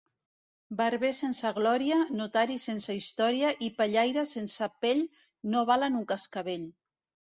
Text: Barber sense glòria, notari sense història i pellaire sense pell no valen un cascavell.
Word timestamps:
Barber 0.79 1.11
sense 1.17 1.51
glòria, 1.57 1.99
notari 2.21 2.57
sense 2.65 2.97
història 3.03 3.55
i 3.69 3.71
pellaire 3.79 4.27
sense 4.35 4.73
pell 4.83 5.09
no 5.55 5.67
valen 5.75 6.05
un 6.05 6.13
cascavell. 6.17 6.71